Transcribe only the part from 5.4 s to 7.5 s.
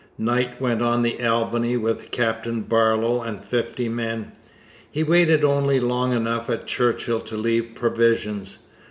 only long enough at Churchill to